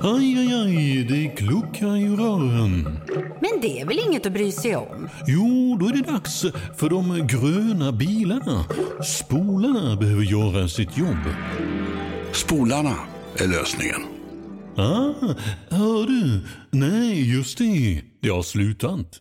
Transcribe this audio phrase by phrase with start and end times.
[0.00, 2.98] Aj, aj, aj, det kluckar i rören.
[3.40, 5.08] Men det är väl inget att bry sig om?
[5.26, 6.42] Jo, då är det dags
[6.76, 8.64] för de gröna bilarna.
[9.04, 11.24] Spolarna behöver göra sitt jobb.
[12.32, 12.94] Spolarna
[13.36, 14.00] är lösningen.
[14.76, 15.34] Ah,
[15.70, 16.40] hör du?
[16.70, 18.02] Nej, just det.
[18.20, 19.20] Det har slutat.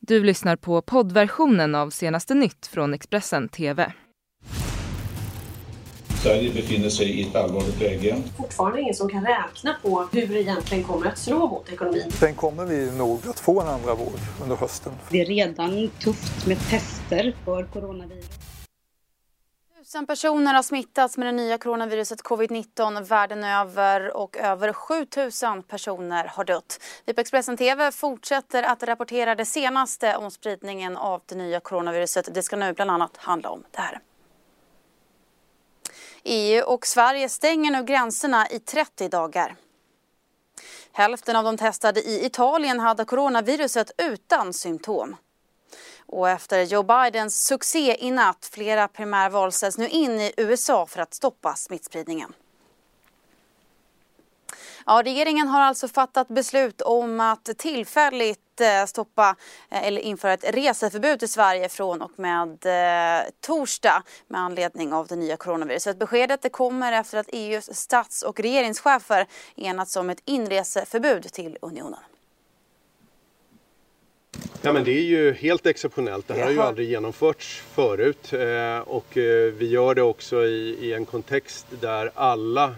[0.00, 3.92] Du lyssnar på poddversionen av senaste nytt från Expressen TV.
[6.22, 8.16] Sverige befinner sig i ett allvarligt läge.
[8.36, 12.10] Fortfarande ingen som kan räkna på hur det egentligen kommer att slå mot ekonomin.
[12.10, 14.12] Sen kommer vi nog att få en andra våg
[14.42, 14.92] under hösten.
[15.10, 18.26] Det är redan tufft med tester för coronavirus.
[19.78, 26.24] Tusen personer har smittats med det nya coronaviruset covid-19 världen över och över 7000 personer
[26.24, 26.80] har dött.
[27.04, 32.34] Vi på Expressen TV fortsätter att rapportera det senaste om spridningen av det nya coronaviruset.
[32.34, 34.00] Det ska nu bland annat handla om det här.
[36.24, 39.56] EU och Sverige stänger nu gränserna i 30 dagar.
[40.92, 45.16] Hälften av de testade i Italien hade coronaviruset utan symptom.
[46.06, 51.00] Och efter Joe Bidens succé i natt, flera primärval ställs nu in i USA för
[51.00, 52.32] att stoppa smittspridningen.
[54.86, 59.36] Ja, regeringen har alltså fattat beslut om att tillfälligt eh, stoppa
[59.70, 65.06] eh, eller införa ett reseförbud till Sverige från och med eh, torsdag med anledning av
[65.06, 65.98] det nya coronaviruset.
[65.98, 72.00] Beskedet det kommer efter att EUs stats och regeringschefer enats om ett inreseförbud till unionen.
[74.62, 76.28] Ja, men det är ju helt exceptionellt.
[76.28, 78.32] Det här har ju aldrig genomförts förut
[78.84, 79.06] och
[79.52, 82.74] vi gör det också i, i en kontext där alla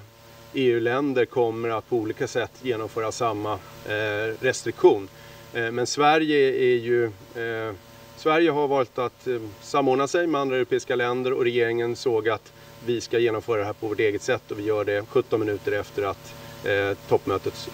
[0.54, 3.52] EU-länder kommer att på olika sätt genomföra samma
[3.86, 5.08] eh, restriktion.
[5.54, 7.74] Eh, men Sverige är ju eh,
[8.16, 12.52] Sverige har valt att eh, samordna sig med andra europeiska länder och regeringen såg att
[12.86, 15.72] vi ska genomföra det här på vårt eget sätt och vi gör det 17 minuter
[15.72, 17.68] efter att eh, toppmötet,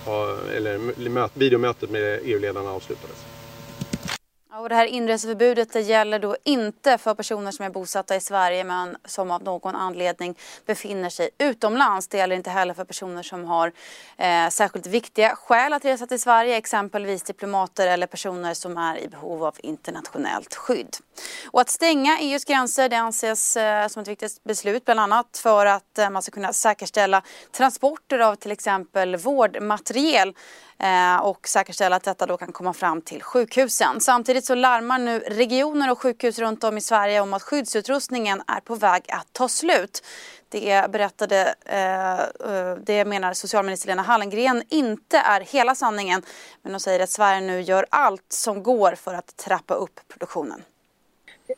[0.56, 3.29] eller videomötet med EU-ledarna avslutades.
[4.60, 8.64] Och det här inreseförbudet det gäller då inte för personer som är bosatta i Sverige
[8.64, 10.34] men som av någon anledning
[10.66, 12.08] befinner sig utomlands.
[12.08, 13.72] Det gäller inte heller för personer som har
[14.16, 19.08] eh, särskilt viktiga skäl att resa till Sverige, exempelvis diplomater eller personer som är i
[19.08, 20.96] behov av internationellt skydd.
[21.46, 25.66] Och att stänga EUs gränser det anses eh, som ett viktigt beslut bland annat för
[25.66, 30.34] att eh, man ska kunna säkerställa transporter av till exempel vårdmateriel
[30.82, 34.00] Eh, och säkerställa att detta då kan komma fram till sjukhusen.
[34.00, 38.60] Samtidigt så larmar nu regioner och sjukhus runt om i Sverige om att skyddsutrustningen är
[38.60, 40.04] på väg att ta slut.
[40.48, 46.22] Det berättade, eh, eh, det menar socialminister Lena Hallengren inte är hela sanningen.
[46.62, 50.62] Men hon säger att Sverige nu gör allt som går för att trappa upp produktionen.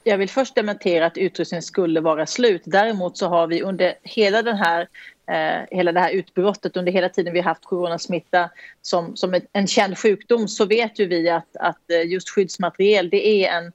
[0.02, 2.62] Jag vill först dementera att utrustningen skulle vara slut.
[2.64, 4.88] Däremot så har vi under hela den här
[5.32, 8.50] eh, hela det här utbrottet under hela tiden vi har haft coronasmitta
[8.82, 13.44] som, som en känd sjukdom så vet ju vi att, att eh, just skyddsmateriel det
[13.44, 13.72] är en,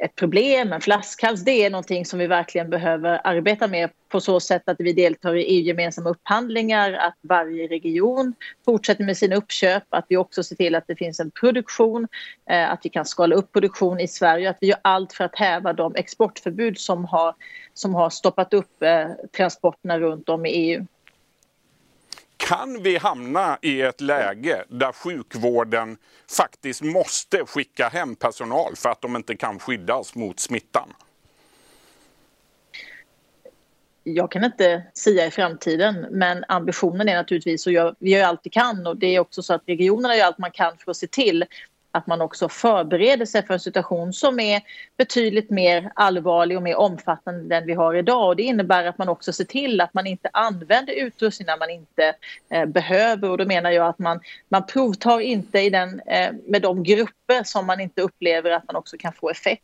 [0.00, 4.40] ett problem, en flaskhals, det är någonting som vi verkligen behöver arbeta med på så
[4.40, 8.34] sätt att vi deltar i EU-gemensamma upphandlingar, att varje region
[8.64, 12.08] fortsätter med sina uppköp, att vi också ser till att det finns en produktion,
[12.50, 15.36] eh, att vi kan skala upp produktion i Sverige, att vi gör allt för att
[15.36, 17.34] häva de exportförbud som har,
[17.74, 20.86] som har stoppat upp eh, transporterna runt om i EU.
[22.50, 25.96] Kan vi hamna i ett läge där sjukvården
[26.36, 30.92] faktiskt måste skicka hem personal för att de inte kan skyddas mot smittan?
[34.02, 38.50] jag kan inte säga i framtiden men ambitionen är naturligtvis att vi gör allt vi
[38.50, 41.06] kan och det är också så att regionerna gör allt man kan för att se
[41.06, 41.44] till
[41.92, 44.62] att man också förbereder sig för en situation som är
[44.96, 48.28] betydligt mer allvarlig och mer omfattande än den vi har idag.
[48.28, 51.70] Och det innebär att man också ser till att man inte använder utrustning när man
[51.70, 52.14] inte
[52.50, 53.30] eh, behöver.
[53.30, 57.44] Och då menar jag att man, man provtar inte i den, eh, med de grupper
[57.44, 59.62] som man inte upplever att man också kan få effekt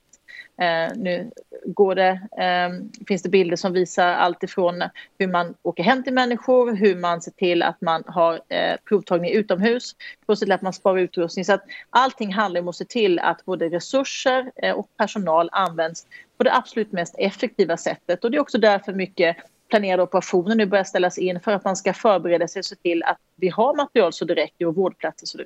[0.61, 1.31] Eh, nu
[1.65, 4.83] går det, eh, finns det bilder som visar allt ifrån
[5.19, 9.31] hur man åker hem till människor, hur man ser till att man har eh, provtagning
[9.31, 9.97] utomhus,
[10.27, 11.45] för att till att man sparar utrustning.
[11.45, 16.07] Så att allting handlar om att se till att både resurser eh, och personal används
[16.37, 18.25] på det absolut mest effektiva sättet.
[18.25, 19.37] Och det är också därför mycket
[19.69, 23.03] planerade operationer nu börjar ställas in för att man ska förbereda sig och se till
[23.03, 25.45] att vi har material så det räcker och vårdplatser så det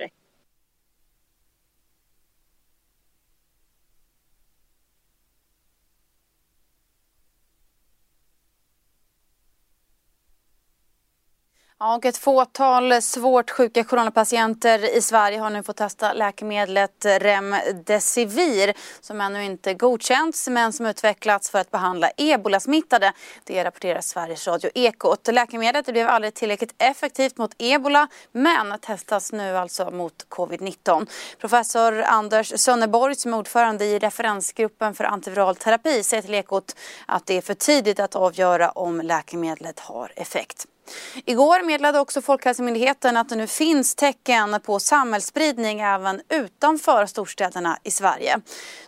[11.82, 19.20] och ett fåtal svårt sjuka coronapatienter i Sverige har nu fått testa läkemedlet Remdesivir som
[19.20, 23.12] ännu inte godkänts men som utvecklats för att behandla ebolasmittade.
[23.44, 25.28] Det rapporterar Sveriges Radio Ekot.
[25.32, 31.06] Läkemedlet blev aldrig tillräckligt effektivt mot ebola men testas nu alltså mot covid-19.
[31.38, 36.76] Professor Anders Sönneborg som är ordförande i referensgruppen för antiviral terapi säger till Ekot
[37.06, 40.66] att det är för tidigt att avgöra om läkemedlet har effekt.
[41.24, 47.90] Igår meddelade också Folkhälsomyndigheten att det nu finns tecken på samhällsspridning även utanför storstäderna i
[47.90, 48.40] Sverige.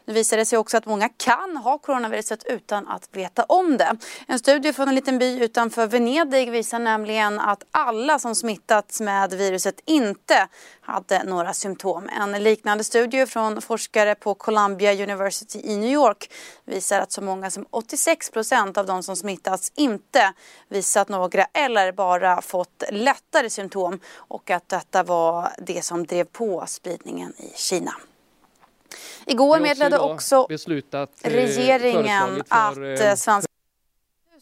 [0.05, 3.97] Nu visar det sig också att många kan ha coronaviruset utan att veta om det.
[4.27, 9.33] En studie från en liten by utanför Venedig visar nämligen att alla som smittats med
[9.33, 10.49] viruset inte
[10.93, 12.09] hade några symptom.
[12.09, 16.31] En liknande studie från forskare på Columbia University i New York
[16.65, 20.33] visar att så många som 86 procent av de som smittats inte
[20.69, 26.65] visat några eller bara fått lättare symptom och att detta var det som drev på
[26.67, 27.93] spridningen i Kina.
[29.27, 33.52] Igår meddelade också beslutat, regeringen att för, eh, svenska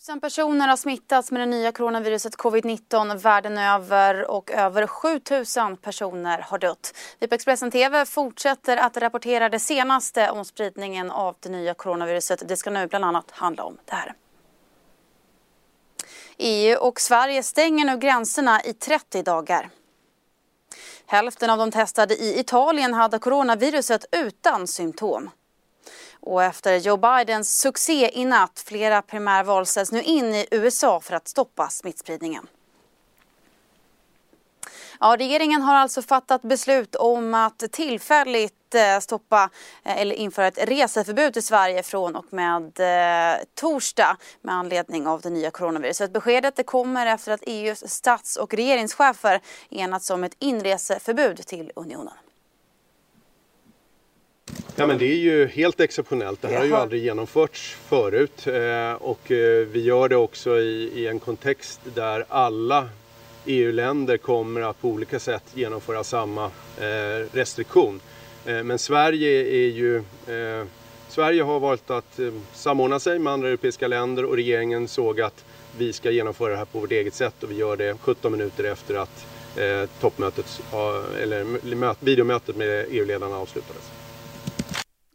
[0.08, 5.20] 000 personer har smittats med det nya coronaviruset covid-19 världen över och över 7
[5.66, 6.94] 000 personer har dött.
[7.18, 12.48] Vi på Expressen TV fortsätter att rapportera det senaste om spridningen av det nya coronaviruset.
[12.48, 14.14] Det ska nu bland annat handla om det här.
[16.38, 19.70] EU och Sverige stänger nu gränserna i 30 dagar.
[21.06, 25.30] Hälften av de testade i Italien hade coronaviruset utan symptom.
[26.20, 31.14] Och efter Joe Bidens succé i natt, flera primärval ställs nu in i USA för
[31.14, 32.46] att stoppa smittspridningen.
[35.00, 39.50] Ja, regeringen har alltså fattat beslut om att tillfälligt eh, stoppa
[39.84, 45.20] eh, eller införa ett reseförbud i Sverige från och med eh, torsdag med anledning av
[45.20, 46.12] det nya coronaviruset.
[46.12, 49.40] Beskedet det kommer efter att EUs stats och regeringschefer
[49.70, 52.14] enats om ett inreseförbud till unionen.
[54.76, 56.42] Ja, men det är ju helt exceptionellt.
[56.42, 58.46] Det här har ju aldrig genomförts förut
[58.98, 59.20] och
[59.66, 62.88] vi gör det också i, en kontext där alla
[63.46, 66.44] EU-länder kommer att på olika sätt genomföra samma
[66.78, 68.00] eh, restriktion.
[68.46, 70.66] Eh, men Sverige är ju eh,
[71.08, 72.20] Sverige har valt att
[72.52, 75.44] samordna sig med andra europeiska länder och regeringen såg att
[75.78, 78.64] vi ska genomföra det här på vårt eget sätt och vi gör det 17 minuter
[78.64, 79.26] efter att
[80.00, 80.60] toppmötet,
[81.22, 83.99] eller videomötet med EU-ledarna avslutades.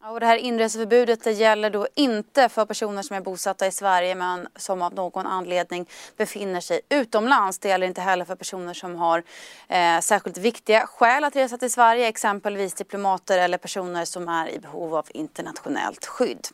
[0.08, 4.16] Och det här inreseförbudet det gäller då inte för personer som är bosatta i Sverige
[4.16, 7.60] men som av någon anledning befinner sig utomlands.
[7.60, 9.24] Det gäller inte heller för personer som har
[9.68, 14.60] eh, särskilt viktiga skäl att resa till Sverige, exempelvis diplomater eller personer som är i
[14.60, 16.48] behov av internationellt skydd.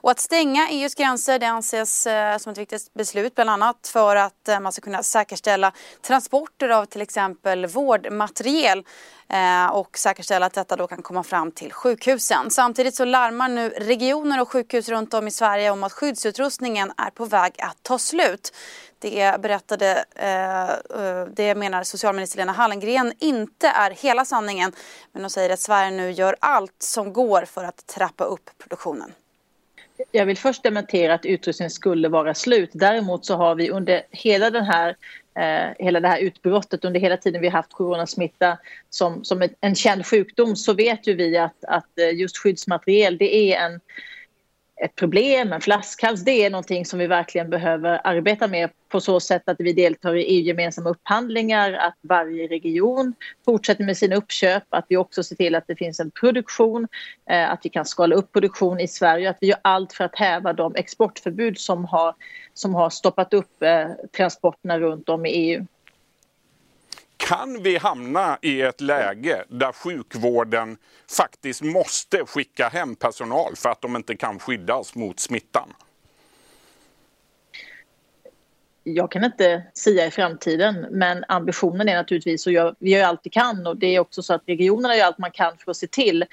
[0.00, 4.16] Och att stänga EUs gränser det anses eh, som ett viktigt beslut bland annat för
[4.16, 5.72] att eh, man ska kunna säkerställa
[6.02, 8.84] transporter av till exempel vårdmateriel
[9.28, 12.50] Eh, och säkerställa att detta då kan komma fram till sjukhusen.
[12.50, 17.10] Samtidigt så larmar nu regioner och sjukhus runt om i Sverige om att skyddsutrustningen är
[17.10, 18.54] på väg att ta slut.
[18.98, 24.72] Det berättade, eh, eh, det menar socialminister Lena Hallengren inte är hela sanningen.
[25.12, 29.12] Men hon säger att Sverige nu gör allt som går för att trappa upp produktionen.
[30.10, 32.70] Jag vill först dementera att utrustningen skulle vara slut.
[32.72, 34.96] Däremot så har vi under hela den här
[35.38, 38.58] eh, hela det här utbrottet under hela tiden vi haft coronasmitta
[38.90, 43.36] som, som en känd sjukdom så vet ju vi att, att eh, just skyddsmateriel det
[43.36, 43.80] är en,
[44.84, 46.24] ett problem, en flaskhals.
[46.24, 50.14] Det är någonting som vi verkligen behöver arbeta med på så sätt att vi deltar
[50.14, 53.14] i EU-gemensamma upphandlingar, att varje region
[53.44, 56.88] fortsätter med sina uppköp, att vi också ser till att det finns en produktion,
[57.30, 60.18] eh, att vi kan skala upp produktion i Sverige, att vi gör allt för att
[60.18, 62.14] häva de exportförbud som har,
[62.54, 65.66] som har stoppat upp eh, transporterna runt om i EU.
[67.24, 70.76] Kan vi hamna i ett läge där sjukvården
[71.16, 75.74] faktiskt måste skicka hem personal för att de inte kan skyddas mot smittan?
[78.86, 83.30] jag kan inte säga i framtiden men ambitionen är naturligtvis att vi gör allt vi
[83.30, 85.86] kan och det är också så att regionerna gör allt man kan för att se
[85.86, 86.24] till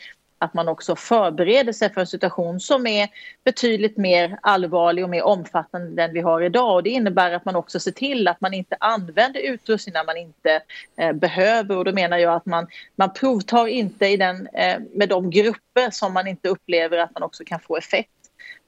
[0.42, 3.10] att man också förbereder sig för en situation som är
[3.44, 6.76] betydligt mer allvarlig och mer omfattande än den vi har idag.
[6.76, 10.18] Och det innebär att man också ser till att man inte använder utrustning när man
[10.18, 10.62] inte
[10.98, 11.78] eh, behöver.
[11.78, 15.92] Och då menar jag att man, man provtar inte i den, eh, med de grupper
[15.92, 18.21] som man inte upplever att man också kan få effekt.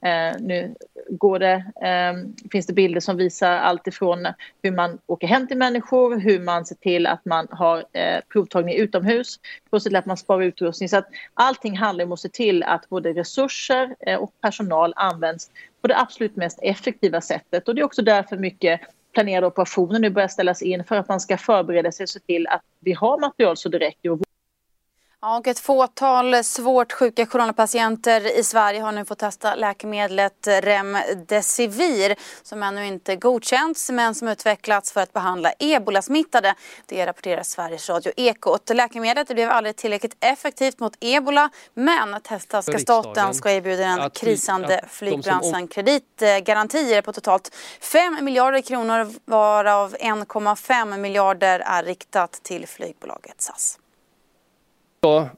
[0.04, 0.74] Eh, nu
[1.08, 4.26] går det, eh, finns det bilder som visar allt ifrån
[4.62, 8.74] hur man åker hem till människor, hur man ser till att man har eh, provtagning
[8.74, 10.88] utomhus, på så till att man sparar utrustning.
[10.88, 15.50] Så att allting handlar om att se till att både resurser eh, och personal används
[15.80, 17.68] på det absolut mest effektiva sättet.
[17.68, 18.80] Och det är också därför mycket
[19.12, 22.46] planerade operationer nu börjar ställas in för att man ska förbereda sig och se till
[22.46, 24.18] att vi har material så det räcker.
[25.26, 32.16] Ja, och ett fåtal svårt sjuka coronapatienter i Sverige har nu fått testa läkemedlet Remdesivir
[32.42, 36.54] som ännu inte godkänts men som utvecklats för att behandla ebolasmittade.
[36.86, 38.70] Det rapporterar Sveriges Radio Ekot.
[38.74, 44.84] Läkemedlet blev aldrig tillräckligt effektivt mot ebola men testas ska staten ska erbjuda den krisande
[44.88, 53.78] flygbranschen kreditgarantier på totalt 5 miljarder kronor varav 1,5 miljarder är riktat till flygbolaget SAS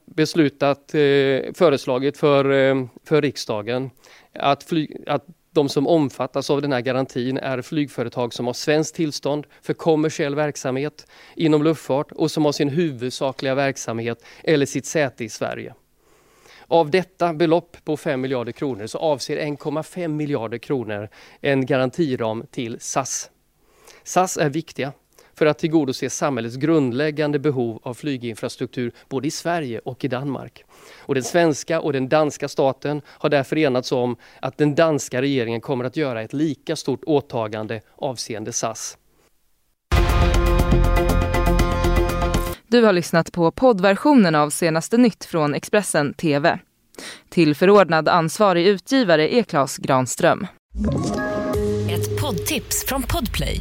[0.04, 3.90] beslutat, eh, föreslagit för, eh, för riksdagen
[4.32, 5.24] att, flyg, att
[5.56, 10.34] de som omfattas av den här garantin är flygföretag som har svenskt tillstånd för kommersiell
[10.34, 11.06] verksamhet
[11.36, 15.74] inom luftfart och som har sin huvudsakliga verksamhet eller sitt säte i Sverige.
[16.68, 21.08] Av detta belopp på 5 miljarder kronor så avser 1,5 miljarder kronor
[21.40, 23.30] en garantiram till SAS.
[24.04, 24.92] SAS är viktiga
[25.38, 30.64] för att tillgodose samhällets grundläggande behov av flyginfrastruktur både i Sverige och i Danmark.
[30.98, 35.60] Och den svenska och den danska staten har därför enats om att den danska regeringen
[35.60, 38.98] kommer att göra ett lika stort åtagande avseende SAS.
[42.68, 46.58] Du har lyssnat på poddversionen av senaste nytt från Expressen TV.
[47.28, 50.46] Tillförordnad ansvarig utgivare är Klas Granström.
[51.90, 53.60] Ett poddtips från Podplay.